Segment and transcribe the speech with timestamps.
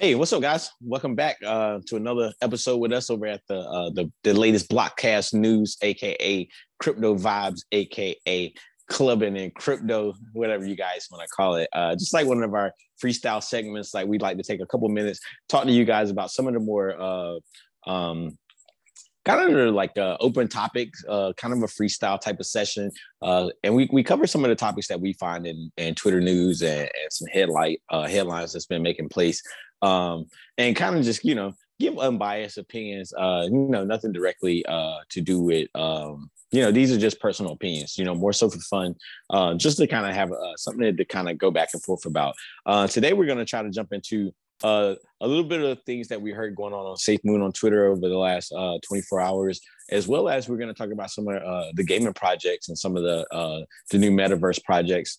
[0.00, 0.70] Hey, what's up, guys?
[0.80, 4.70] Welcome back uh, to another episode with us over at the uh, the, the latest
[4.70, 6.48] Blockcast News, aka
[6.78, 8.50] Crypto Vibes, aka
[8.88, 11.68] Clubbing and Crypto, whatever you guys want to call it.
[11.74, 12.72] Uh, just like one of our
[13.04, 16.30] freestyle segments, like we'd like to take a couple minutes, talk to you guys about
[16.30, 17.34] some of the more uh,
[17.86, 18.38] um,
[19.26, 22.90] kind of like uh, open topics, uh, kind of a freestyle type of session.
[23.20, 26.22] Uh, and we, we cover some of the topics that we find in, in Twitter
[26.22, 29.42] news and, and some headlight uh, headlines that's been making place
[29.82, 30.26] um,
[30.58, 33.12] and kind of just you know give unbiased opinions.
[33.12, 37.20] Uh, you know, nothing directly uh, to do with um, you know these are just
[37.20, 37.98] personal opinions.
[37.98, 38.94] You know, more so for fun,
[39.30, 42.06] uh, just to kind of have uh, something to, kind of go back and forth
[42.06, 42.34] about.
[42.66, 46.08] Uh, today we're going to try to jump into uh, a little bit of things
[46.08, 49.20] that we heard going on on Safe Moon on Twitter over the last uh, 24
[49.20, 49.60] hours,
[49.90, 52.78] as well as we're going to talk about some of uh, the gaming projects and
[52.78, 53.60] some of the uh,
[53.90, 55.18] the new metaverse projects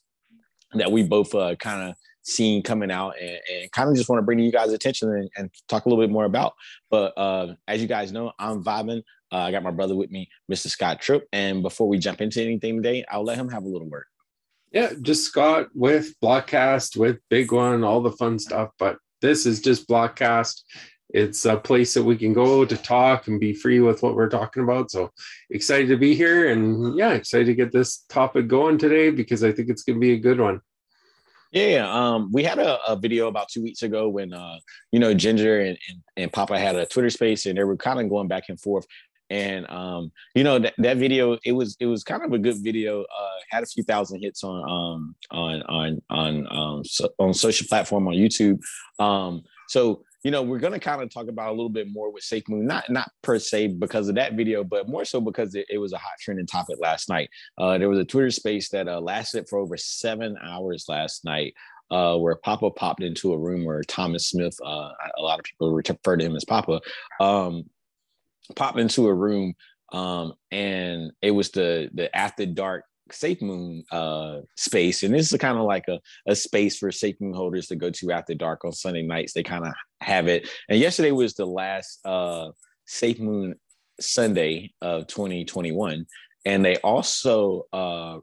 [0.73, 4.19] that we both uh, kind of seen coming out and, and kind of just want
[4.19, 6.53] to bring to you guys attention and, and, talk a little bit more about.
[6.89, 9.03] But uh, as you guys know, I'm Vibin.
[9.31, 10.67] Uh, I got my brother with me, Mr.
[10.67, 11.27] Scott Tripp.
[11.31, 14.05] And before we jump into anything today, I'll let him have a little word.
[14.71, 18.71] Yeah, just Scott with Blockcast, with Big One, all the fun stuff.
[18.77, 20.61] But this is just Blockcast.
[21.13, 24.29] It's a place that we can go to talk and be free with what we're
[24.29, 24.91] talking about.
[24.91, 25.11] So
[25.49, 29.51] excited to be here and yeah, excited to get this topic going today because I
[29.51, 30.61] think it's going to be a good one.
[31.51, 34.57] Yeah, um, we had a, a, video about two weeks ago when uh,
[34.93, 37.99] you know Ginger and, and, and Papa had a Twitter space and they were kind
[37.99, 38.85] of going back and forth.
[39.29, 42.57] And um, you know that, that video, it was it was kind of a good
[42.61, 43.01] video.
[43.03, 47.67] Uh, had a few thousand hits on um, on on on um, so, on social
[47.67, 48.59] platform on YouTube.
[48.99, 52.11] Um, so you know, we're going to kind of talk about a little bit more
[52.11, 55.55] with Safe Moon, not not per se because of that video, but more so because
[55.55, 57.29] it, it was a hot trending topic last night.
[57.57, 61.53] Uh, there was a Twitter space that uh, lasted for over seven hours last night.
[61.89, 65.73] Uh, where Papa popped into a room where Thomas Smith, uh, a lot of people
[65.73, 66.79] refer to him as Papa,
[67.19, 67.65] um,
[68.55, 69.53] popped into a room
[69.91, 75.39] um, and it was the the after dark Safe Moon uh, space, and this is
[75.39, 78.65] kind of like a, a space for Safe Moon holders to go to after dark
[78.65, 79.33] on Sunday nights.
[79.33, 80.49] They kind of have it.
[80.69, 82.51] And yesterday was the last uh,
[82.85, 83.55] Safe Moon
[83.99, 86.05] Sunday of 2021,
[86.45, 88.19] and they also uh,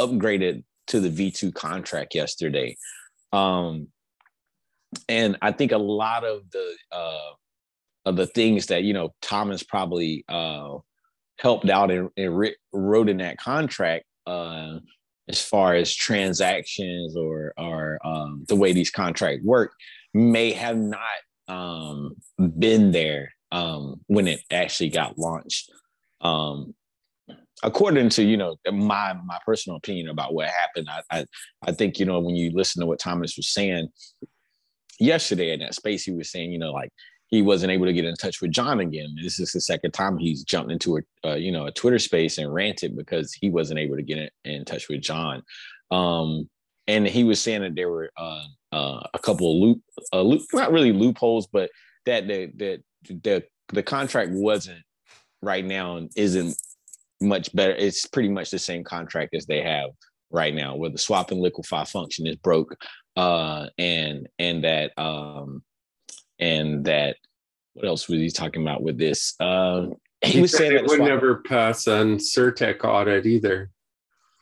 [0.00, 2.76] upgraded to the V2 contract yesterday.
[3.32, 3.88] Um,
[5.08, 7.30] and I think a lot of the uh,
[8.04, 10.78] of the things that you know Thomas probably uh,
[11.38, 14.78] helped out and, and wrote in that contract uh,
[15.28, 19.72] as far as transactions or or um, the way these contracts work
[20.12, 21.00] may have not
[21.48, 22.14] um,
[22.58, 25.70] been there um, when it actually got launched.
[26.20, 26.74] Um,
[27.62, 31.26] according to you know my my personal opinion about what happened, I, I
[31.66, 33.88] I think you know when you listen to what Thomas was saying
[34.98, 36.90] yesterday in that space, he was saying you know like
[37.34, 39.14] he wasn't able to get in touch with John again.
[39.20, 42.38] This is the second time he's jumped into a uh, you know a Twitter space
[42.38, 45.42] and ranted because he wasn't able to get in, in touch with John.
[45.90, 46.48] Um,
[46.86, 49.80] and he was saying that there were uh, uh, a couple of loop,
[50.12, 51.70] uh, loop, not really loopholes, but
[52.06, 54.82] that the the the the contract wasn't
[55.42, 56.56] right now and isn't
[57.20, 57.74] much better.
[57.74, 59.90] It's pretty much the same contract as they have
[60.30, 62.76] right now, where the swap and liquify function is broke,
[63.16, 65.62] uh, and and that um,
[66.38, 67.16] and that
[67.74, 69.34] what else was he talking about with this?
[69.40, 69.86] Uh,
[70.22, 73.70] he, he was saying it would never pass on CertiK audit either.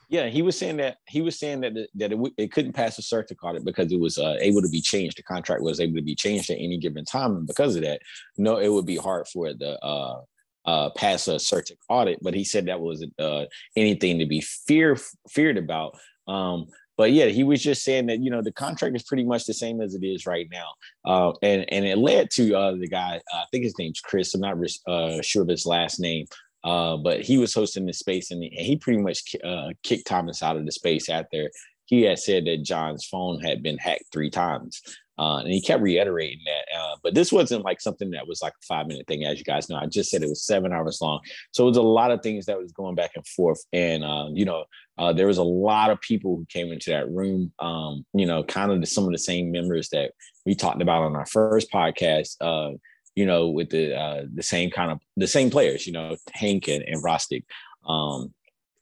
[0.09, 3.03] Yeah, he was saying that he was saying that that it, it couldn't pass a
[3.03, 5.17] CertiK audit because it was uh, able to be changed.
[5.17, 8.03] The contract was able to be changed at any given time, and because of that,
[8.37, 10.21] no, it would be hard for the uh,
[10.67, 12.19] uh, pass a CertiK audit.
[12.23, 14.99] But he said that was uh, anything to be fear
[15.31, 15.97] feared about.
[16.29, 16.67] Um,
[16.97, 19.55] but yeah, he was just saying that you know the contract is pretty much the
[19.55, 20.69] same as it is right now,
[21.05, 23.21] uh, and and it led to uh, the guy.
[23.33, 24.35] Uh, I think his name's Chris.
[24.35, 26.27] I'm not uh, sure of his last name,
[26.65, 30.57] uh, but he was hosting the space, and he, pretty much uh, kicked Thomas out
[30.57, 31.51] of the space after
[31.87, 34.83] he had said that John's phone had been hacked three times.
[35.19, 36.79] Uh, and he kept reiterating that.
[36.79, 39.45] Uh, but this wasn't like something that was like a five minute thing, as you
[39.45, 39.77] guys know.
[39.77, 41.21] I just said it was seven hours long.
[41.53, 43.63] So it was a lot of things that was going back and forth.
[43.73, 44.65] And, uh, you know,
[44.99, 48.43] uh, there was a lot of people who came into that room, um, you know,
[48.43, 50.13] kind of the, some of the same members that
[50.47, 52.77] we talked about on our first podcast, uh,
[53.15, 56.69] you know, with the uh, the same kind of the same players, you know, Hank
[56.69, 57.45] and, and Rostic.
[57.87, 58.33] Um,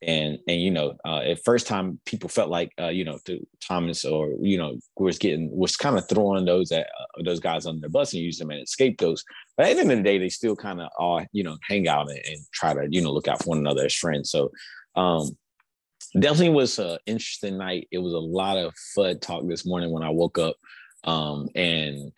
[0.03, 3.19] and and you know uh, at first time people felt like uh, you know
[3.65, 7.65] Thomas or you know was getting was kind of throwing those at uh, those guys
[7.65, 9.23] on the bus and use them as scapegoats.
[9.57, 11.87] But at the end of the day, they still kind of all you know hang
[11.87, 14.31] out and, and, try to you know look out for one another as friends.
[14.31, 14.51] So
[14.95, 15.37] um,
[16.19, 17.87] definitely was an interesting night.
[17.91, 20.55] It was a lot of FUD talk this morning when I woke up.
[21.03, 22.11] Um, and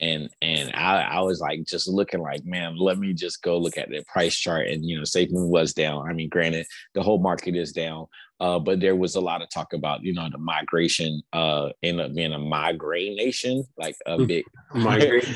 [0.00, 3.78] and and I, I was like just looking like man let me just go look
[3.78, 6.08] at the price chart and you know SafeMoon was down.
[6.08, 8.06] I mean granted the whole market is down
[8.40, 12.00] uh, but there was a lot of talk about you know the migration uh end
[12.00, 14.26] up being a migraine nation like a hmm.
[14.26, 14.44] big
[14.74, 15.22] migraine.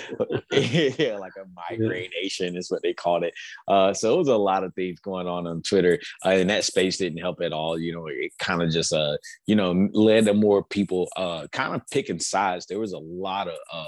[0.53, 3.35] Yeah like a migraine nation is what they called it.
[3.69, 6.65] Uh so it was a lot of things going on on twitter uh, and that
[6.65, 9.17] space didn't help at all you know it kind of just uh
[9.47, 12.67] you know led to more people uh kind of picking sides.
[12.67, 13.85] There was a lot of uh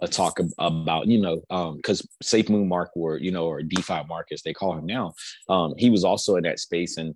[0.00, 4.42] a talk about you know um because SafeMoon mark or you know or defi markets
[4.42, 5.12] they call him now
[5.48, 7.14] um he was also in that space and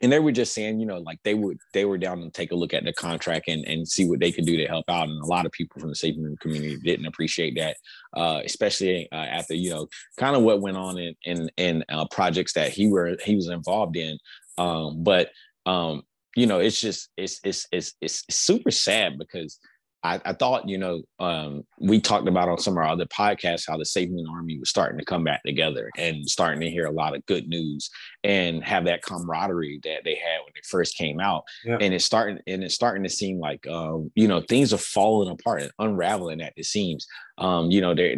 [0.00, 2.52] and they were just saying, you know, like they would they were down to take
[2.52, 5.08] a look at the contract and and see what they could do to help out.
[5.08, 7.76] And a lot of people from the SafeMoon community didn't appreciate that,
[8.16, 12.06] uh, especially uh, after you know kind of what went on in in, in uh,
[12.10, 14.18] projects that he were he was involved in.
[14.56, 15.30] Um, but
[15.66, 16.02] um,
[16.36, 19.58] you know, it's just it's it's it's it's super sad because
[20.02, 23.64] I, I, thought, you know, um, we talked about on some of our other podcasts
[23.66, 26.92] how the SafeMoon Army was starting to come back together and starting to hear a
[26.92, 27.90] lot of good news
[28.22, 31.42] and have that camaraderie that they had when they first came out.
[31.64, 31.78] Yeah.
[31.80, 35.30] And it's starting and it's starting to seem like, um, you know, things are falling
[35.30, 37.06] apart and unraveling at the seams.
[37.38, 38.14] Um, you know, there,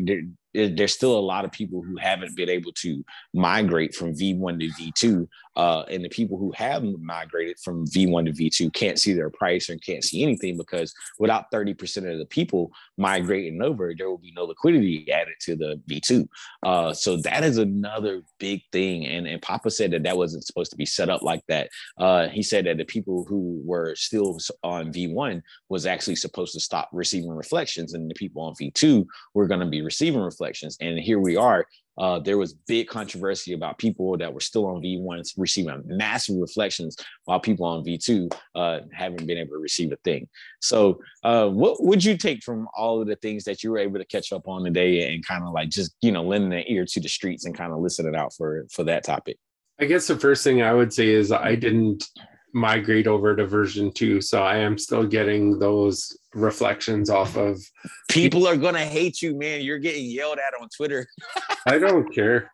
[0.53, 4.83] there's still a lot of people who haven't been able to migrate from V1 to
[4.83, 9.31] V2 uh, and the people who have migrated from V1 to V2 can't see their
[9.31, 14.19] price and can't see anything because without 30% of the people migrating over, there will
[14.19, 16.29] be no liquidity added to the V2.
[16.62, 19.06] Uh, so that is another big thing.
[19.06, 21.69] And, and Papa said that that wasn't supposed to be set up like that.
[21.99, 26.61] Uh, he said that the people who were still on V1 was actually supposed to
[26.61, 29.05] stop receiving reflections, and the people on V2
[29.35, 30.76] were going to be receiving reflections.
[30.81, 31.67] And here we are
[32.00, 36.97] uh, there was big controversy about people that were still on V1 receiving massive reflections,
[37.26, 40.26] while people on V2 uh, haven't been able to receive a thing.
[40.61, 43.99] So, uh, what would you take from all of the things that you were able
[43.99, 46.87] to catch up on today, and kind of like just you know lending an ear
[46.87, 49.37] to the streets and kind of listening out for for that topic?
[49.79, 52.05] I guess the first thing I would say is I didn't
[52.52, 54.20] migrate over to version two.
[54.20, 57.61] So I am still getting those reflections off of
[58.09, 59.62] people are gonna hate you, man.
[59.62, 61.06] You're getting yelled at on Twitter.
[61.67, 62.53] I don't care.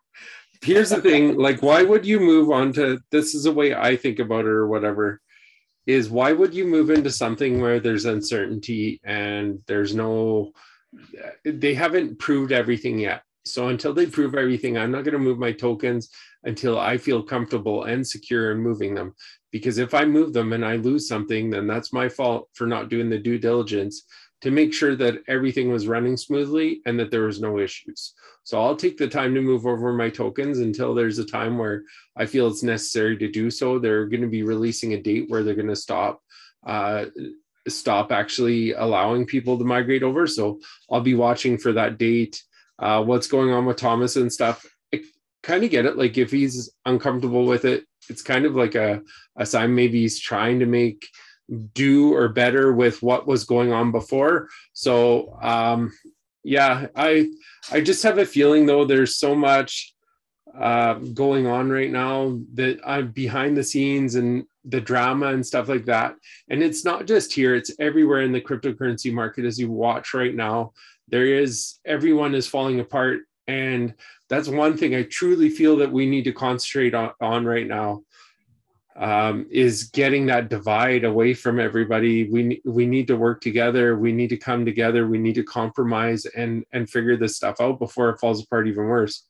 [0.61, 3.95] Here's the thing, like, why would you move on to this is the way I
[3.95, 5.21] think about it or whatever.
[5.85, 10.51] Is why would you move into something where there's uncertainty and there's no
[11.45, 13.23] they haven't proved everything yet.
[13.45, 16.09] So until they prove everything, I'm not going to move my tokens
[16.43, 19.13] until I feel comfortable and secure in moving them
[19.51, 22.89] because if I move them and I lose something, then that's my fault for not
[22.89, 24.03] doing the due diligence
[24.41, 28.13] to make sure that everything was running smoothly and that there was no issues.
[28.43, 31.83] So I'll take the time to move over my tokens until there's a time where
[32.15, 33.79] I feel it's necessary to do so.
[33.79, 36.21] They're going to be releasing a date where they're going to stop
[36.65, 37.05] uh,
[37.67, 40.27] stop actually allowing people to migrate over.
[40.27, 40.59] So
[40.89, 42.41] I'll be watching for that date.
[42.79, 44.65] Uh, what's going on with Thomas and stuff?
[44.93, 45.01] I
[45.43, 45.97] kind of get it.
[45.97, 49.01] Like if he's uncomfortable with it, it's kind of like a,
[49.35, 51.07] a sign maybe he's trying to make
[51.73, 54.49] do or better with what was going on before.
[54.73, 55.93] So um,
[56.43, 57.29] yeah, I
[57.71, 59.93] I just have a feeling though there's so much
[60.57, 65.69] uh, going on right now that I'm behind the scenes and the drama and stuff
[65.69, 66.15] like that.
[66.49, 69.45] And it's not just here; it's everywhere in the cryptocurrency market.
[69.45, 70.73] As you watch right now,
[71.07, 73.93] there is everyone is falling apart and
[74.29, 78.03] that's one thing I truly feel that we need to concentrate on, on right now
[78.97, 82.29] um, is getting that divide away from everybody.
[82.29, 83.97] We we need to work together.
[83.97, 85.07] We need to come together.
[85.07, 88.85] We need to compromise and and figure this stuff out before it falls apart even
[88.85, 89.23] worse.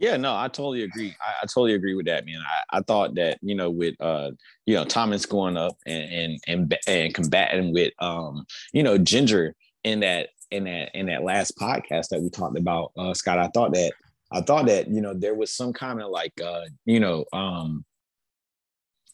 [0.00, 1.16] Yeah, no, I totally agree.
[1.20, 2.38] I, I totally agree with that, man.
[2.46, 4.30] I, I thought that you know with uh
[4.66, 9.56] you know Thomas going up and and and, and combating with um you know Ginger
[9.82, 13.48] in that in that in that last podcast that we talked about, uh, Scott, I
[13.48, 13.92] thought that
[14.30, 17.84] I thought that you know there was some kind of like uh, you know um,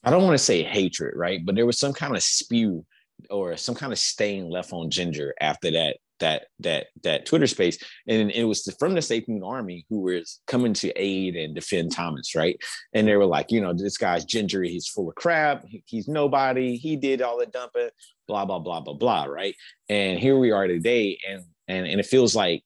[0.03, 1.45] I don't want to say hatred, right?
[1.45, 2.85] But there was some kind of spew
[3.31, 7.79] or some kind of stain left on Ginger after that that that that Twitter space,
[8.07, 12.35] and it was from the SafeMoon Army who was coming to aid and defend Thomas,
[12.35, 12.57] right?
[12.93, 16.77] And they were like, you know, this guy's Ginger, he's full of crap, he's nobody,
[16.77, 17.91] he did all the dumping,
[18.29, 19.55] blah blah blah blah blah, right?
[19.89, 22.63] And here we are today, and and and it feels like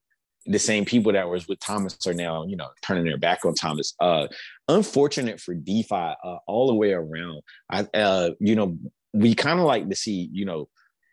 [0.47, 3.55] the same people that was with Thomas are now, you know, turning their back on
[3.55, 3.95] Thomas.
[4.01, 4.29] Uh,
[4.67, 7.43] unfortunate for DeFi uh, all the way around.
[7.71, 8.79] I, uh, you know,
[9.13, 10.69] we kind of like to see, you know,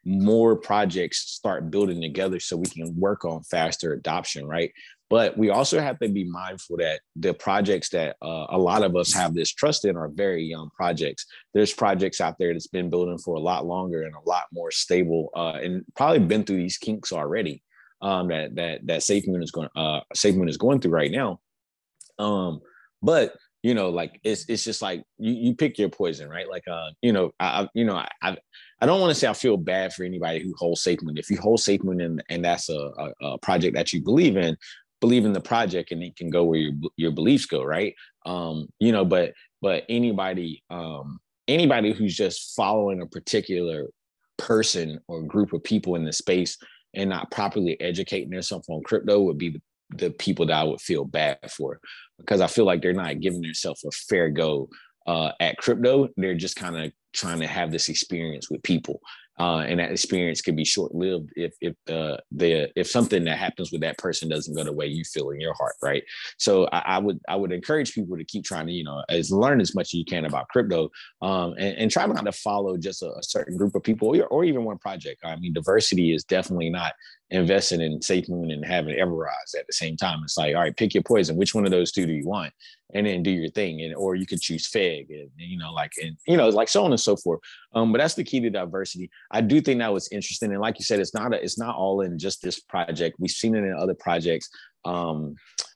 [0.05, 4.71] more projects start building together so we can work on faster adoption, right?
[5.09, 8.95] But we also have to be mindful that the projects that uh, a lot of
[8.95, 11.25] us have this trust in are very young projects.
[11.53, 14.71] There's projects out there that's been building for a lot longer and a lot more
[14.71, 17.61] stable, uh, and probably been through these kinks already.
[18.01, 21.39] Um, that that that SafeMoon is going uh, SafeMoon is going through right now.
[22.17, 22.61] Um,
[23.01, 23.35] but
[23.65, 26.47] you know, like it's it's just like you, you pick your poison, right?
[26.47, 28.37] Like uh, you know, I you know, I
[28.79, 31.17] I don't want to say I feel bad for anybody who holds SafeMoon.
[31.17, 34.55] If you hold SafeMoon and and that's a, a, a project that you believe in,
[35.01, 37.95] believe in the project and it can go where your your beliefs go, right?
[38.27, 43.87] Um, you know, but but anybody um anybody who's just following a particular
[44.37, 46.55] person or group of people in the space
[46.93, 49.59] and not properly educating themselves on crypto would be
[49.97, 51.79] the, people that I would feel bad for
[52.17, 54.69] because I feel like they're not giving themselves a fair go
[55.07, 56.09] uh, at crypto.
[56.17, 58.99] They're just kind of trying to have this experience with people
[59.37, 63.37] uh, and that experience can be short lived if if uh, the if something that
[63.37, 66.03] happens with that person doesn't go the way you feel in your heart, right?
[66.37, 69.31] So I, I would I would encourage people to keep trying to you know as
[69.31, 70.89] learn as much as you can about crypto,
[71.21, 74.25] um, and, and, try not to follow just a, a certain group of people or,
[74.27, 75.21] or, even one project.
[75.23, 76.93] I mean, diversity is definitely not
[77.29, 80.19] investing in SafeMoon and having Everrise at the same time.
[80.23, 81.35] It's like, all right, pick your poison.
[81.35, 82.53] Which one of those two do you want?
[82.95, 83.81] And then do your thing.
[83.81, 86.85] And or you could choose Feg and you know, like and you know, like so
[86.85, 87.41] on and so forth.
[87.73, 89.11] Um, but that's the key to diversity.
[89.31, 90.51] I do think that was interesting.
[90.51, 93.17] And like you said, it's not a, it's not all in just this project.
[93.19, 94.49] We've seen it in other projects.
[94.85, 95.35] Um,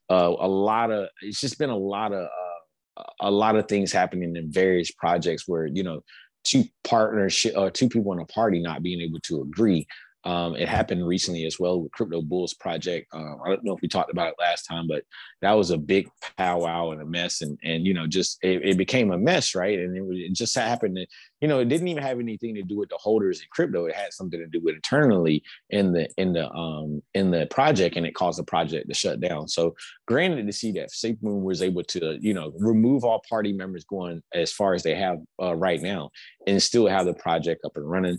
[0.09, 3.91] uh, a lot of it's just been a lot of uh, a lot of things
[3.91, 6.01] happening in various projects where you know
[6.43, 9.85] two partnership or uh, two people in a party not being able to agree
[10.25, 13.07] um, it happened recently as well with Crypto Bulls Project.
[13.13, 15.03] Um, I don't know if we talked about it last time, but
[15.41, 18.77] that was a big powwow and a mess, and and you know just it, it
[18.77, 19.79] became a mess, right?
[19.79, 21.07] And it, it, just happened that
[21.39, 23.85] you know it didn't even have anything to do with the holders in crypto.
[23.85, 27.95] It had something to do with internally in the in the um in the project,
[27.95, 29.47] and it caused the project to shut down.
[29.47, 29.73] So
[30.05, 34.21] granted to see that SafeMoon was able to you know remove all party members going
[34.33, 36.09] as far as they have uh, right now,
[36.45, 38.17] and still have the project up and running.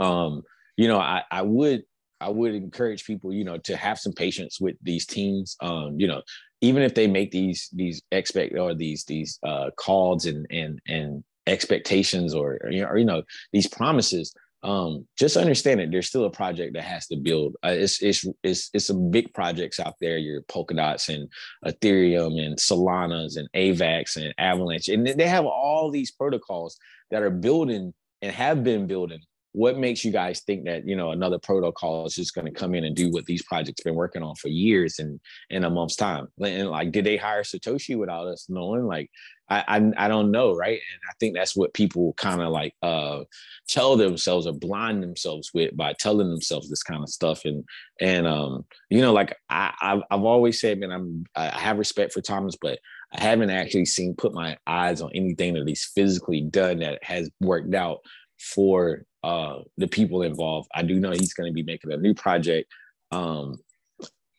[0.00, 0.42] Um,
[0.82, 1.84] you know, I, I would
[2.20, 5.56] I would encourage people, you know, to have some patience with these teams.
[5.60, 6.22] Um, you know,
[6.60, 11.22] even if they make these these expect or these these uh, calls and and and
[11.46, 13.22] expectations or, or you know,
[13.52, 14.34] these promises,
[14.64, 17.54] um, just understand that there's still a project that has to build.
[17.64, 20.18] Uh, it's it's it's it's some big projects out there.
[20.18, 21.28] Your Polkadots and
[21.64, 26.76] Ethereum and Solanas and AVAX and Avalanche, and they have all these protocols
[27.12, 29.20] that are building and have been building
[29.52, 32.74] what makes you guys think that you know another protocol is just going to come
[32.74, 35.96] in and do what these projects been working on for years and in a month's
[35.96, 36.28] time?
[36.42, 38.86] And like did they hire satoshi without us knowing?
[38.86, 39.10] Like
[39.50, 40.80] i i, I don't know right?
[40.80, 43.20] And i think that's what people kind of like uh
[43.68, 47.44] tell themselves or blind themselves with by telling themselves this kind of stuff.
[47.44, 47.64] And
[48.00, 52.12] and um you know like i i've, I've always said man i'm i have respect
[52.12, 52.78] for thomas but
[53.14, 57.30] I haven't actually seen put my eyes on anything that he's physically done that has
[57.40, 57.98] worked out
[58.42, 60.68] for uh, the people involved.
[60.74, 62.68] I do know he's going to be making a new project.
[63.12, 63.58] Um,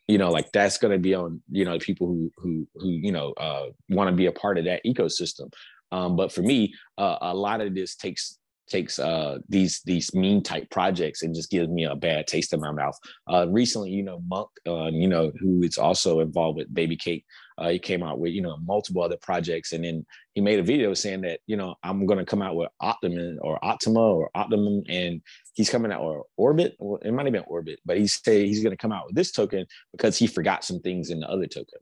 [0.06, 3.10] you know, like that's going to be on you know people who who who you
[3.10, 5.50] know uh, want to be a part of that ecosystem.
[5.92, 10.42] Um, but for me, uh, a lot of this takes takes uh, these these mean
[10.42, 12.98] type projects and just gives me a bad taste in my mouth.
[13.32, 17.24] Uh, recently, you know, Monk, uh, you know, who is also involved with Baby Cake,
[17.56, 20.62] uh, he came out with you know multiple other projects, and then he made a
[20.62, 24.30] video saying that you know I'm going to come out with Optimum or Optima or
[24.34, 28.06] Optimum, and he's coming out or Orbit, or it might have been Orbit, but he
[28.06, 31.20] said he's going to come out with this token because he forgot some things in
[31.20, 31.78] the other token.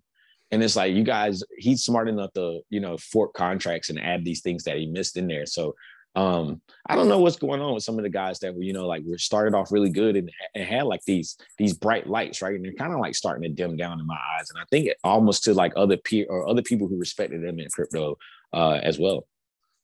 [0.50, 4.24] And it's like you guys, he's smart enough to you know fork contracts and add
[4.24, 5.46] these things that he missed in there.
[5.46, 5.74] So
[6.14, 8.72] um i don't know what's going on with some of the guys that were you
[8.72, 12.42] know like were started off really good and, and had like these these bright lights
[12.42, 12.54] right?
[12.54, 14.86] And they're kind of like starting to dim down in my eyes and i think
[14.86, 18.18] it almost to like other peer or other people who respected them in crypto
[18.52, 19.26] uh as well.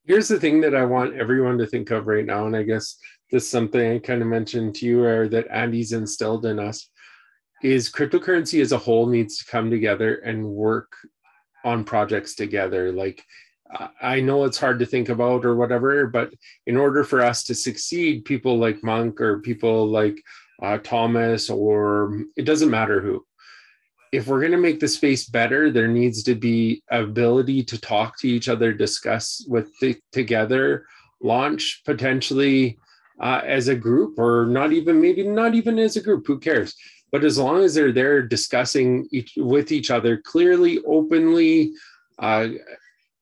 [0.05, 2.97] Here's the thing that i want everyone to think of right now and i guess
[3.31, 6.91] this is something i kind of mentioned to you or that andy's instilled in us
[7.63, 10.93] is cryptocurrency as a whole needs to come together and work
[11.65, 12.93] on projects together.
[12.93, 13.25] Like
[14.01, 16.33] I know it's hard to think about or whatever, but
[16.67, 20.23] in order for us to succeed, people like Monk or people like
[20.63, 23.25] uh, Thomas, or it doesn't matter who,
[24.11, 28.19] if we're going to make the space better, there needs to be ability to talk
[28.19, 30.87] to each other, discuss with the, together,
[31.21, 32.79] launch potentially
[33.21, 36.27] uh, as a group, or not even maybe not even as a group.
[36.27, 36.75] Who cares?
[37.13, 41.73] But as long as they're there discussing each, with each other clearly, openly,
[42.19, 42.49] uh,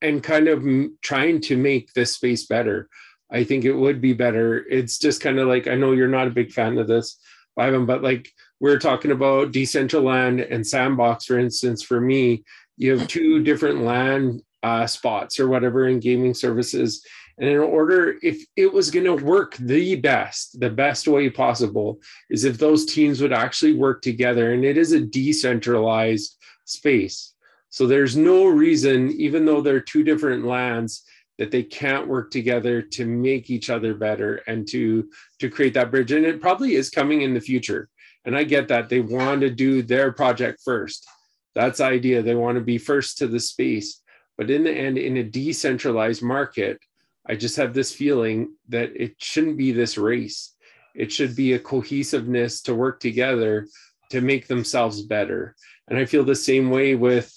[0.01, 0.65] and kind of
[1.01, 2.89] trying to make this space better.
[3.31, 4.65] I think it would be better.
[4.69, 7.19] It's just kind of like I know you're not a big fan of this,
[7.57, 11.83] Ivan, but like we're talking about Decentraland and Sandbox, for instance.
[11.83, 12.43] For me,
[12.77, 17.05] you have two different land uh, spots or whatever in gaming services,
[17.37, 21.99] and in order, if it was going to work the best, the best way possible,
[22.29, 24.53] is if those teams would actually work together.
[24.53, 26.35] And it is a decentralized
[26.65, 27.33] space.
[27.77, 31.03] So there's no reason, even though they're two different lands,
[31.37, 35.07] that they can't work together to make each other better and to
[35.37, 36.11] to create that bridge.
[36.11, 37.87] And it probably is coming in the future.
[38.25, 41.05] And I get that they want to do their project first.
[41.53, 42.23] That's the idea.
[42.23, 44.01] They want to be first to the space.
[44.39, 46.79] But in the end, in a decentralized market,
[47.27, 50.55] I just have this feeling that it shouldn't be this race.
[50.95, 53.67] It should be a cohesiveness to work together
[54.09, 55.55] to make themselves better.
[55.87, 57.31] And I feel the same way with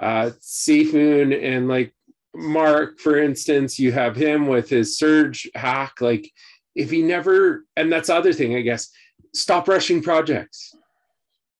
[0.00, 0.30] uh,
[0.68, 1.94] and like
[2.34, 6.00] Mark, for instance, you have him with his surge hack.
[6.00, 6.30] Like,
[6.74, 8.90] if he never, and that's the other thing, I guess,
[9.34, 10.74] stop rushing projects.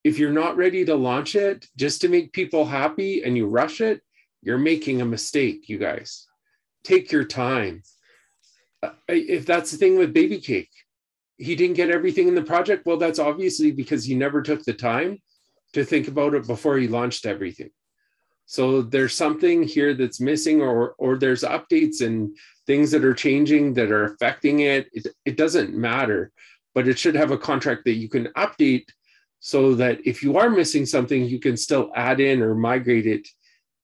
[0.03, 3.81] If you're not ready to launch it just to make people happy and you rush
[3.81, 4.01] it,
[4.41, 6.25] you're making a mistake, you guys
[6.83, 7.83] take your time.
[8.81, 10.71] Uh, if that's the thing with Baby Cake,
[11.37, 12.87] he didn't get everything in the project.
[12.87, 15.21] Well, that's obviously because he never took the time
[15.73, 17.69] to think about it before he launched everything.
[18.51, 22.35] So there's something here that's missing, or or there's updates and
[22.67, 24.89] things that are changing that are affecting it.
[24.91, 26.33] It, it doesn't matter,
[26.75, 28.87] but it should have a contract that you can update
[29.39, 33.25] so that if you are missing something, you can still add in or migrate it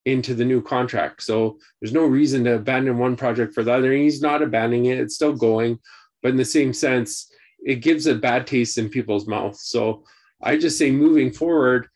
[0.04, 1.22] into the new contract.
[1.22, 3.94] So there's no reason to abandon one project for the other.
[3.94, 5.78] And he's not abandoning it, it's still going.
[6.22, 7.32] But in the same sense,
[7.64, 9.62] it gives a bad taste in people's mouths.
[9.62, 10.04] So
[10.42, 11.88] I just say moving forward,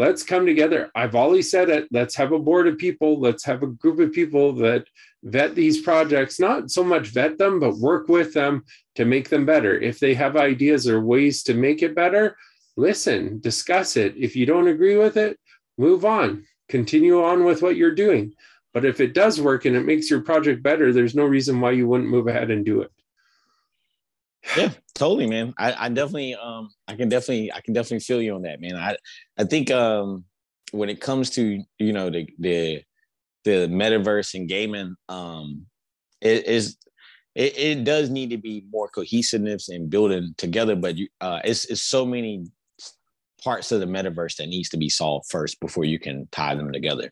[0.00, 0.90] let's come together.
[0.94, 1.88] I've always said it.
[1.92, 3.20] Let's have a board of people.
[3.20, 4.86] Let's have a group of people that
[5.22, 8.64] vet these projects, not so much vet them, but work with them
[8.96, 9.78] to make them better.
[9.78, 12.36] If they have ideas or ways to make it better,
[12.76, 14.14] listen, discuss it.
[14.16, 15.38] If you don't agree with it,
[15.76, 18.32] move on continue on with what you're doing.
[18.72, 21.72] But if it does work and it makes your project better, there's no reason why
[21.72, 22.92] you wouldn't move ahead and do it.
[24.56, 25.54] Yeah, totally, man.
[25.58, 28.76] I, I definitely, um, I can definitely, I can definitely feel you on that, man.
[28.76, 28.96] I,
[29.38, 30.24] I think, um,
[30.72, 32.82] when it comes to you know the the
[33.44, 35.66] the metaverse and gaming, um,
[36.20, 36.76] it is
[37.34, 40.76] it, it does need to be more cohesiveness and building together.
[40.76, 42.46] But you, uh, it's it's so many
[43.42, 46.72] parts of the metaverse that needs to be solved first before you can tie them
[46.72, 47.10] together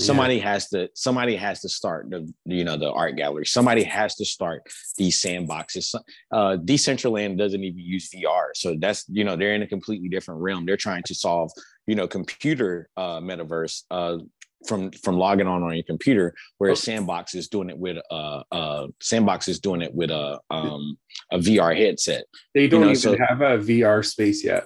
[0.00, 0.52] somebody yeah.
[0.52, 3.46] has to somebody has to start the you know the art gallery.
[3.46, 4.62] Somebody has to start
[4.96, 5.94] these sandboxes.
[6.32, 10.40] Uh decentraland doesn't even use vr so that's you know they're in a completely different
[10.40, 10.66] realm.
[10.66, 11.50] They're trying to solve
[11.86, 14.18] you know computer uh metaverse uh
[14.66, 16.96] from from logging on on your computer whereas okay.
[16.96, 20.98] sandbox is doing it with uh uh sandbox is doing it with a um
[21.32, 22.24] a vr headset.
[22.54, 24.64] They don't you know, even so, have a vr space yet.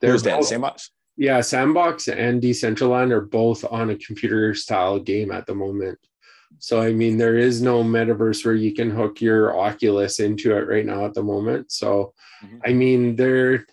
[0.00, 0.44] There's that?
[0.44, 0.90] Sandbox?
[1.18, 5.98] Yeah, Sandbox and Decentraland are both on a computer style game at the moment.
[6.60, 10.68] So I mean, there is no metaverse where you can hook your Oculus into it
[10.68, 11.72] right now at the moment.
[11.72, 12.58] So mm-hmm.
[12.64, 13.66] I mean, they're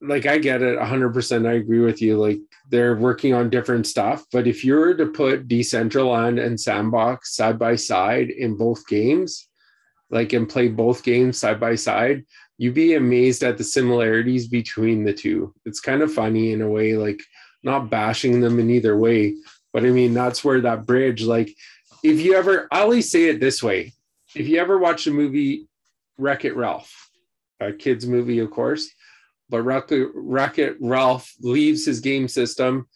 [0.00, 1.46] like I get it 100%.
[1.46, 2.16] I agree with you.
[2.16, 2.38] Like
[2.70, 7.58] they're working on different stuff, but if you were to put Decentraland and Sandbox side
[7.58, 9.48] by side in both games,
[10.08, 12.24] like and play both games side by side,
[12.58, 15.54] you'd be amazed at the similarities between the two.
[15.64, 17.22] It's kind of funny in a way, like
[17.62, 19.36] not bashing them in either way,
[19.72, 21.54] but I mean, that's where that bridge, like,
[22.02, 23.92] if you ever, I always say it this way
[24.34, 25.66] if you ever watch the movie
[26.18, 27.10] Wreck It Ralph,
[27.60, 28.88] a kid's movie, of course,
[29.48, 29.90] but Wreck
[30.58, 32.86] It Ralph leaves his game system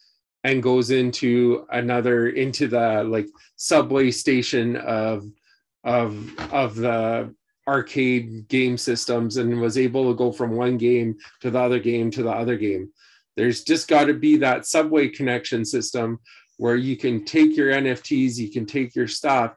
[0.43, 5.25] and goes into another into the like subway station of
[5.83, 7.33] of of the
[7.67, 12.11] arcade game systems and was able to go from one game to the other game
[12.11, 12.91] to the other game.
[13.35, 16.19] There's just got to be that subway connection system
[16.57, 19.55] where you can take your NFTs, you can take your stuff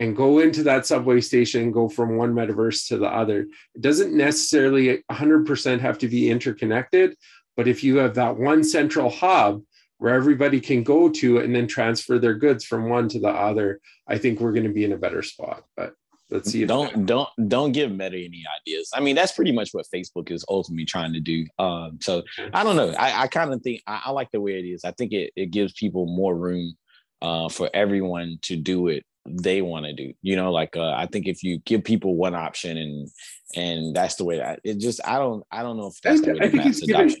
[0.00, 3.46] and go into that subway station and go from one metaverse to the other.
[3.74, 7.16] It doesn't necessarily 100% have to be interconnected,
[7.56, 9.62] but if you have that one central hub
[9.98, 13.80] where everybody can go to and then transfer their goods from one to the other,
[14.06, 15.64] I think we're going to be in a better spot.
[15.76, 15.94] But
[16.34, 16.66] Let's see.
[16.66, 18.90] Don't don't don't give Meta any ideas.
[18.92, 21.46] I mean, that's pretty much what Facebook is ultimately trying to do.
[21.60, 22.90] Um, so I don't know.
[22.98, 24.84] I, I kind of think I, I, like the way it is.
[24.84, 26.74] I think it, it gives people more room
[27.22, 30.12] uh, for everyone to do it they want to do.
[30.22, 33.08] You know, like uh, I think if you give people one option and
[33.54, 36.24] and that's the way that it just I don't I don't know if that's I,
[36.24, 37.14] the way I think it's given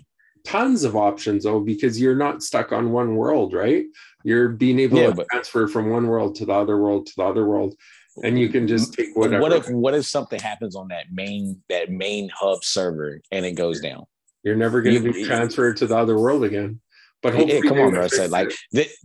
[0.44, 3.84] tons of options though because you're not stuck on one world, right?
[4.24, 7.12] You're being able yeah, to but, transfer from one world to the other world to
[7.16, 7.74] the other world
[8.22, 9.42] and you can just take whatever.
[9.42, 13.52] What if what if something happens on that main that main hub server and it
[13.52, 14.04] goes down?
[14.42, 16.80] You're never going to be transferred to the other world again.
[17.24, 18.06] But yeah, come on, bro.
[18.08, 18.52] So like,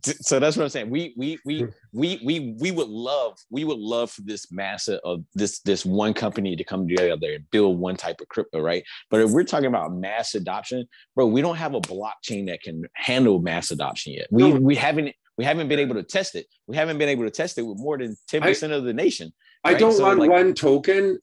[0.04, 0.90] so that's what I'm saying.
[0.90, 1.68] We we we hmm.
[1.94, 6.14] we we we would love we would love for this massive of this this one
[6.14, 8.84] company to come together and build one type of crypto, right?
[9.10, 12.84] But if we're talking about mass adoption, bro, we don't have a blockchain that can
[12.94, 14.28] handle mass adoption yet.
[14.32, 14.60] We no.
[14.60, 16.48] we haven't we haven't been able to test it.
[16.68, 19.32] We haven't been able to test it with more than 10% of the nation.
[19.66, 19.74] Right?
[19.78, 21.18] I don't so want like, one token.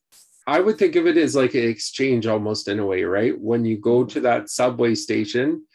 [0.46, 3.38] I would think of it as like an exchange almost in a way, right?
[3.38, 5.66] When you go to that subway station,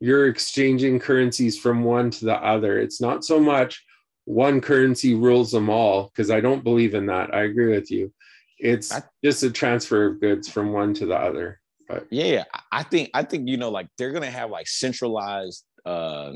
[0.00, 2.80] you're exchanging currencies from one to the other.
[2.80, 3.84] It's not so much
[4.24, 7.32] one currency rules them all, because I don't believe in that.
[7.32, 8.12] I agree with you.
[8.58, 11.60] It's I, just a transfer of goods from one to the other.
[11.88, 16.32] But yeah, I think I think you know, like they're gonna have like centralized uh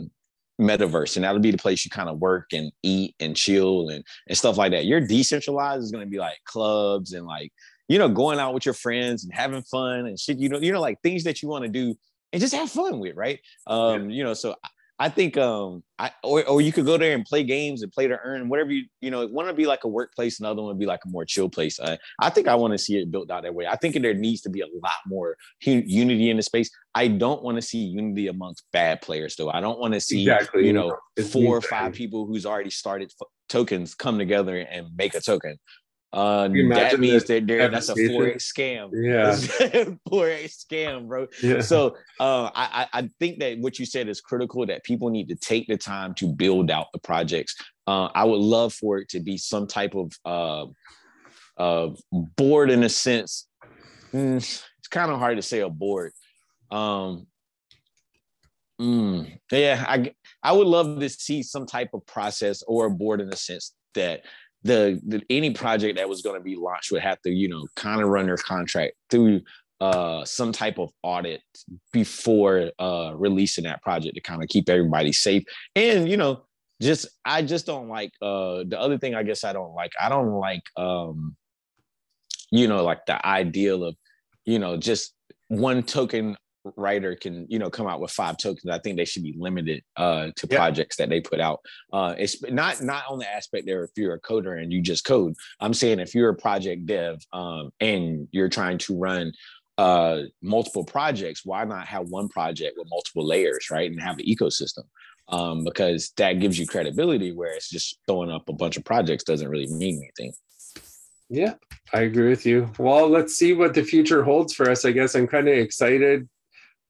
[0.61, 4.05] metaverse and that'll be the place you kind of work and eat and chill and,
[4.27, 7.53] and stuff like that your decentralized is going to be like clubs and like
[7.87, 10.73] you know going out with your friends and having fun and shit you know you
[10.73, 11.95] know like things that you want to do
[12.33, 13.41] and just have fun with, right?
[13.67, 14.17] Um, yeah.
[14.17, 14.55] you know, so
[15.01, 18.09] I think um I or, or you could go there and play games and play
[18.09, 20.79] to earn whatever you you know want to be like a workplace another one would
[20.79, 21.79] be like a more chill place.
[21.79, 23.67] Uh, I think I want to see it built out that way.
[23.67, 26.71] I think there needs to be a lot more unity in the space.
[26.95, 29.51] I don't want to see unity amongst bad players though.
[29.51, 30.67] I don't want to see exactly.
[30.67, 34.89] you know it's four or five people who's already started f- tokens come together and
[34.97, 35.59] make a token
[36.13, 38.91] uh, that means that there that's a forex scam.
[38.95, 39.33] Yeah,
[40.09, 41.27] forex scam, bro.
[41.43, 41.61] Yeah.
[41.61, 44.65] So uh, I I think that what you said is critical.
[44.65, 47.57] That people need to take the time to build out the projects.
[47.87, 50.67] Uh, I would love for it to be some type of uh,
[51.59, 51.91] uh,
[52.37, 53.47] board in a sense.
[54.15, 56.13] Mm, it's kind of hard to say a board.
[56.71, 57.27] Um,
[58.81, 63.21] mm, yeah, I I would love to see some type of process or a board
[63.21, 64.23] in a sense that
[64.63, 67.67] the, the any project that was going to be launched would have to you know
[67.77, 69.41] kind of run their contract through
[69.81, 71.41] uh some type of audit
[71.93, 75.45] before uh releasing that project to kind of keep everybody safe.
[75.77, 76.43] And you know
[76.81, 80.09] just i just don't like uh the other thing i guess i don't like i
[80.09, 81.37] don't like um
[82.51, 83.97] you know like the ideal of
[84.45, 85.15] you know just
[85.49, 86.37] one token
[86.77, 89.83] writer can you know come out with five tokens i think they should be limited
[89.97, 90.57] uh to yeah.
[90.57, 91.61] projects that they put out
[91.93, 95.05] uh it's not not on the aspect there if you're a coder and you just
[95.05, 99.33] code i'm saying if you're a project dev um and you're trying to run
[99.79, 104.27] uh multiple projects why not have one project with multiple layers right and have an
[104.27, 104.85] ecosystem
[105.29, 109.25] um because that gives you credibility where it's just throwing up a bunch of projects
[109.25, 110.33] doesn't really mean anything
[111.31, 111.57] yeah,
[111.93, 112.71] I agree with you.
[112.79, 114.87] Well, let's see what the future holds for us.
[114.87, 116.27] I guess I'm kind of excited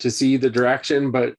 [0.00, 1.10] to see the direction.
[1.10, 1.34] But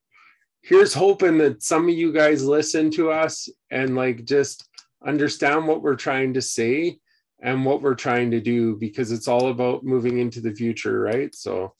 [0.61, 4.67] here's hoping that some of you guys listen to us and like just
[5.05, 6.99] understand what we're trying to say
[7.41, 11.33] and what we're trying to do because it's all about moving into the future, right?
[11.33, 11.73] So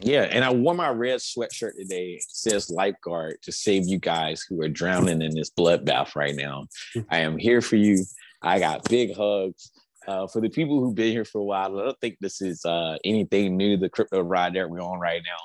[0.00, 2.14] yeah, and I wore my red sweatshirt today.
[2.14, 6.66] It says lifeguard to save you guys who are drowning in this bloodbath right now.
[7.10, 8.04] I am here for you.
[8.42, 9.70] I got big hugs.
[10.06, 12.64] Uh, for the people who've been here for a while, I don't think this is
[12.64, 13.76] uh, anything new.
[13.76, 15.36] The crypto ride that we're on right now.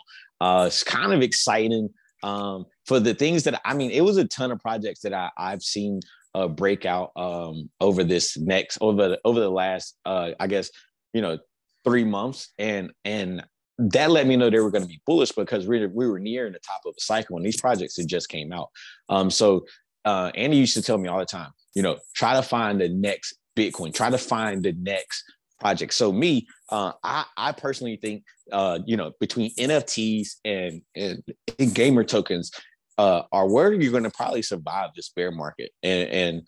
[0.42, 1.88] Uh, it's kind of exciting
[2.24, 3.92] um, for the things that I mean.
[3.92, 6.02] It was a ton of projects that I, I've seen
[6.34, 10.72] uh, break out um, over this next over the, over the last uh, I guess
[11.14, 11.38] you know
[11.84, 13.44] three months, and and
[13.78, 16.50] that let me know they were going to be bullish because we we were near
[16.50, 18.70] the top of the cycle and these projects had just came out.
[19.10, 19.66] Um, so
[20.06, 22.90] uh, Andy used to tell me all the time, you know, try to find the
[22.90, 25.24] next Bitcoin, try to find the next
[25.62, 25.94] project.
[25.94, 31.24] So me, uh, I, I personally think, uh, you know, between NFTs and, and,
[31.60, 32.52] and gamer tokens
[32.98, 35.72] uh, are where you're going to probably survive this bear market.
[35.84, 36.42] And, and,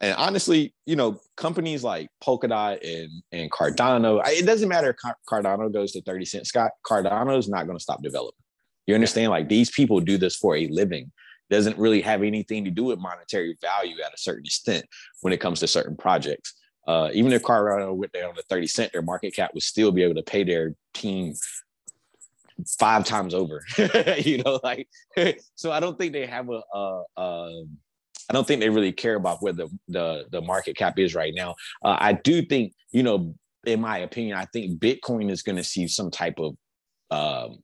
[0.00, 5.72] and honestly, you know, companies like Polkadot and, and Cardano, it doesn't matter if Cardano
[5.72, 8.38] goes to 30 cents, Scott, Cardano is not going to stop developing.
[8.86, 9.30] You understand?
[9.30, 11.12] Like these people do this for a living
[11.50, 14.86] doesn't really have anything to do with monetary value at a certain extent
[15.20, 16.54] when it comes to certain projects.
[16.86, 20.02] Uh, even if Cardano went down to 30 cent, their market cap would still be
[20.02, 21.34] able to pay their team
[22.78, 23.64] five times over.
[24.18, 24.88] you know, like
[25.54, 27.64] so I don't think they have a, a, a
[28.30, 31.32] I don't think they really care about where the the, the market cap is right
[31.34, 31.54] now.
[31.84, 35.64] Uh, I do think, you know, in my opinion, I think Bitcoin is going to
[35.64, 36.56] see some type of
[37.10, 37.58] um,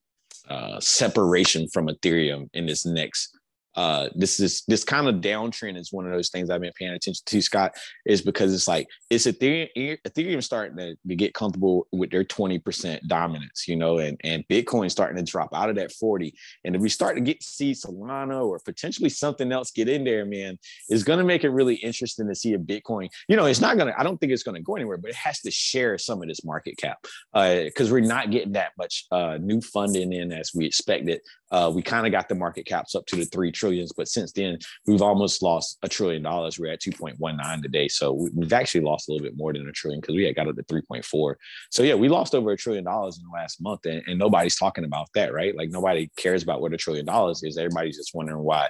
[0.49, 3.38] uh, separation from Ethereum in this next
[3.79, 6.91] uh, this is this kind of downtrend is one of those things I've been paying
[6.91, 9.69] attention to, Scott, is because it's like it's Ethereum,
[10.05, 14.91] Ethereum starting to, to get comfortable with their 20% dominance, you know, and, and Bitcoin
[14.91, 16.35] starting to drop out of that 40.
[16.65, 20.03] And if we start to get to see Solana or potentially something else get in
[20.03, 23.09] there, man, it's gonna make it really interesting to see a Bitcoin.
[23.29, 25.39] You know, it's not gonna, I don't think it's gonna go anywhere, but it has
[25.43, 26.99] to share some of this market cap.
[27.33, 31.21] Uh, because we're not getting that much uh new funding in as we expected.
[31.51, 34.33] Uh, we kind of got the market caps up to the three trillions, but since
[34.33, 36.59] then we've almost lost a trillion dollars.
[36.59, 40.01] We're at 2.19 today, so we've actually lost a little bit more than a trillion
[40.01, 41.35] because we had got up to 3.4.
[41.71, 44.57] So yeah, we lost over a trillion dollars in the last month, and, and nobody's
[44.57, 45.57] talking about that, right?
[45.57, 47.57] Like nobody cares about what a trillion dollars is.
[47.57, 48.69] Everybody's just wondering why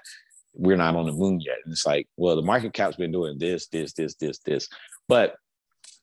[0.55, 1.59] we're not on the moon yet.
[1.65, 4.69] And it's like, well, the market cap's been doing this, this, this, this, this,
[5.09, 5.37] but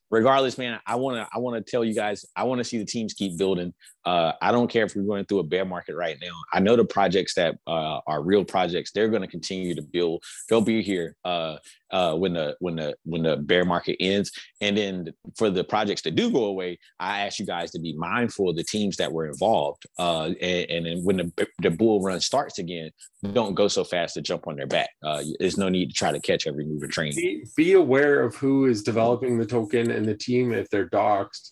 [0.10, 2.78] regardless, man, I want to I want to tell you guys I want to see
[2.78, 3.74] the teams keep building.
[4.06, 6.34] Uh, I don't care if we're going through a bear market right now.
[6.54, 8.92] I know the projects that uh, are real projects.
[8.92, 10.24] They're to continue to build.
[10.50, 11.58] They'll be here uh,
[11.96, 14.30] uh, when the when the when the bear market ends.
[14.60, 17.94] And then for the projects that do go away, I ask you guys to be
[17.94, 19.84] mindful of the teams that were involved.
[19.98, 22.92] Uh, and, and then when the the bull run starts again,
[23.32, 24.90] don't go so fast to jump on their back.
[25.02, 27.16] Uh, there's no need to try to catch every moving train.
[27.16, 31.52] Be, be aware of who is developing the token and the team if they're doxxed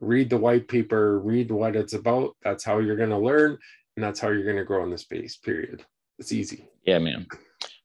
[0.00, 2.34] read the white paper, read what it's about.
[2.42, 3.56] That's how you're going to learn,
[3.96, 5.36] and that's how you're going to grow in the space.
[5.36, 5.84] Period.
[6.18, 6.68] It's easy.
[6.84, 7.26] Yeah, man.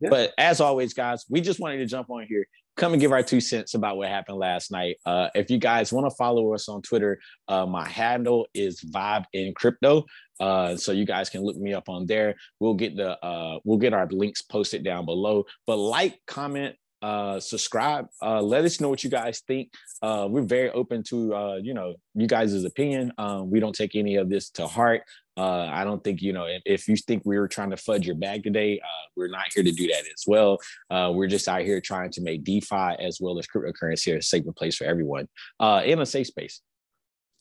[0.01, 3.23] But as always, guys, we just wanted to jump on here, come and give our
[3.23, 4.97] two cents about what happened last night.
[5.05, 9.25] Uh, if you guys want to follow us on Twitter, uh, my handle is Vibe
[9.33, 10.05] in Crypto.
[10.39, 12.35] Uh, so you guys can look me up on there.
[12.59, 15.45] We'll get the uh, we'll get our links posted down below.
[15.65, 20.41] But like, comment, uh subscribe uh let us know what you guys think uh we're
[20.41, 24.29] very open to uh you know you guys' opinion um we don't take any of
[24.29, 25.03] this to heart
[25.37, 28.05] uh i don't think you know if, if you think we were trying to fudge
[28.05, 30.59] your bag today uh we're not here to do that as well.
[30.89, 34.51] Uh we're just out here trying to make defi as well as cryptocurrency a safer
[34.51, 35.27] place for everyone
[35.59, 36.61] uh in a safe space.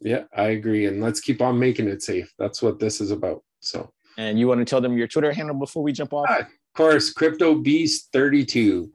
[0.01, 2.33] Yeah i agree and let's keep on making it safe.
[2.39, 3.91] That's what this is about so.
[4.19, 6.27] And you want to tell them your twitter handle before we jump off?
[6.31, 8.91] Uh, of course crypto beast 32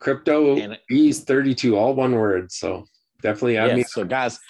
[0.00, 2.50] Crypto Ease 32, all one word.
[2.50, 2.86] So
[3.22, 3.82] definitely add yeah, me.
[3.84, 4.40] So guys,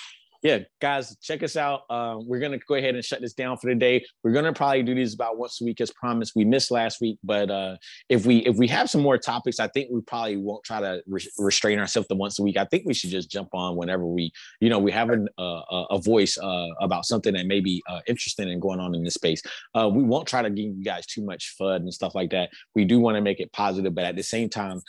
[0.42, 1.82] yeah, guys, check us out.
[1.90, 4.04] Uh, we're gonna go ahead and shut this down for the day.
[4.24, 6.32] We're gonna probably do these about once a week as promised.
[6.34, 7.76] We missed last week, but uh,
[8.08, 11.02] if we if we have some more topics, I think we probably won't try to
[11.06, 12.56] re- restrain ourselves to once a week.
[12.56, 15.84] I think we should just jump on whenever we, you know, we have an, uh,
[15.90, 19.14] a voice uh, about something that may be uh, interesting and going on in this
[19.14, 19.42] space.
[19.74, 22.50] We won't try to give you guys too much fud and stuff like that.
[22.74, 24.80] We do want to make it positive, but at the same time,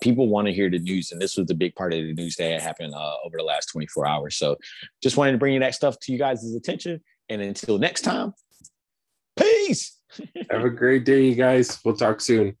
[0.00, 2.36] people want to hear the news, and this was a big part of the news
[2.36, 4.36] that happened over the last 24 hours.
[4.36, 4.56] So
[5.02, 7.00] just wanted to bring that stuff to you guys' attention.
[7.28, 8.32] And until next time,
[9.36, 9.98] peace.
[10.50, 11.80] Have a great day, you guys.
[11.84, 12.56] We'll talk soon.